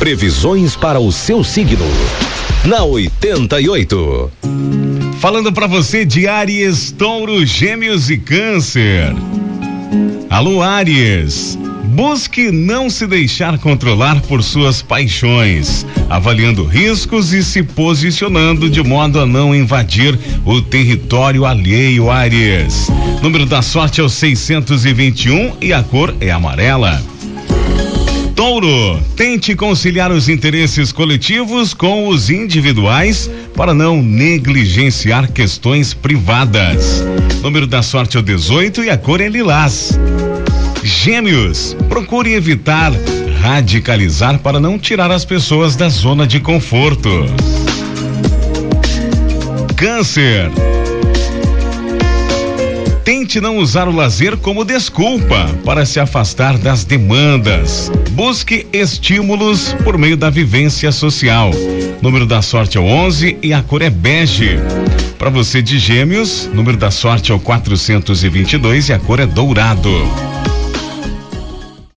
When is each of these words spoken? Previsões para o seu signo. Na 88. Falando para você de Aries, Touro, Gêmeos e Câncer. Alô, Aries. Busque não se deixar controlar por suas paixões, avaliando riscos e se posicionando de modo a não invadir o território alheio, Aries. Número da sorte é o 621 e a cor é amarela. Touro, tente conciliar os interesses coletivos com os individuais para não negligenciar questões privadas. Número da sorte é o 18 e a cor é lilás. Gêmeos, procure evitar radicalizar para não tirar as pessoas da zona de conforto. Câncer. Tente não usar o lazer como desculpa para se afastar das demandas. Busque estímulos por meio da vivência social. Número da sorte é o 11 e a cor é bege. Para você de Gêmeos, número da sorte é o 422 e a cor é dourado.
Previsões 0.00 0.74
para 0.74 0.98
o 0.98 1.12
seu 1.12 1.44
signo. 1.44 1.84
Na 2.64 2.82
88. 2.84 4.32
Falando 5.20 5.52
para 5.52 5.66
você 5.66 6.06
de 6.06 6.26
Aries, 6.26 6.90
Touro, 6.90 7.44
Gêmeos 7.44 8.08
e 8.08 8.16
Câncer. 8.16 9.14
Alô, 10.30 10.62
Aries. 10.62 11.58
Busque 11.84 12.50
não 12.50 12.88
se 12.88 13.06
deixar 13.06 13.58
controlar 13.58 14.22
por 14.22 14.42
suas 14.42 14.80
paixões, 14.80 15.84
avaliando 16.08 16.64
riscos 16.64 17.34
e 17.34 17.44
se 17.44 17.62
posicionando 17.62 18.70
de 18.70 18.82
modo 18.82 19.20
a 19.20 19.26
não 19.26 19.54
invadir 19.54 20.18
o 20.46 20.62
território 20.62 21.44
alheio, 21.44 22.10
Aries. 22.10 22.88
Número 23.22 23.44
da 23.44 23.60
sorte 23.60 24.00
é 24.00 24.04
o 24.04 24.08
621 24.08 25.58
e 25.60 25.74
a 25.74 25.82
cor 25.82 26.14
é 26.22 26.30
amarela. 26.30 27.02
Touro, 28.40 28.98
tente 29.16 29.54
conciliar 29.54 30.10
os 30.10 30.26
interesses 30.26 30.92
coletivos 30.92 31.74
com 31.74 32.08
os 32.08 32.30
individuais 32.30 33.30
para 33.54 33.74
não 33.74 34.02
negligenciar 34.02 35.30
questões 35.30 35.92
privadas. 35.92 37.04
Número 37.42 37.66
da 37.66 37.82
sorte 37.82 38.16
é 38.16 38.20
o 38.20 38.22
18 38.22 38.84
e 38.84 38.88
a 38.88 38.96
cor 38.96 39.20
é 39.20 39.28
lilás. 39.28 40.00
Gêmeos, 40.82 41.76
procure 41.86 42.32
evitar 42.32 42.90
radicalizar 43.42 44.38
para 44.38 44.58
não 44.58 44.78
tirar 44.78 45.10
as 45.10 45.26
pessoas 45.26 45.76
da 45.76 45.90
zona 45.90 46.26
de 46.26 46.40
conforto. 46.40 47.26
Câncer. 49.76 50.50
Tente 53.10 53.40
não 53.40 53.58
usar 53.58 53.88
o 53.88 53.92
lazer 53.92 54.36
como 54.36 54.64
desculpa 54.64 55.44
para 55.64 55.84
se 55.84 55.98
afastar 55.98 56.56
das 56.56 56.84
demandas. 56.84 57.90
Busque 58.12 58.68
estímulos 58.72 59.74
por 59.82 59.98
meio 59.98 60.16
da 60.16 60.30
vivência 60.30 60.92
social. 60.92 61.50
Número 62.00 62.24
da 62.24 62.40
sorte 62.40 62.78
é 62.78 62.80
o 62.80 62.84
11 62.84 63.36
e 63.42 63.52
a 63.52 63.64
cor 63.64 63.82
é 63.82 63.90
bege. 63.90 64.60
Para 65.18 65.28
você 65.28 65.60
de 65.60 65.76
Gêmeos, 65.76 66.48
número 66.54 66.76
da 66.76 66.92
sorte 66.92 67.32
é 67.32 67.34
o 67.34 67.40
422 67.40 68.90
e 68.90 68.92
a 68.92 68.98
cor 69.00 69.18
é 69.18 69.26
dourado. 69.26 69.90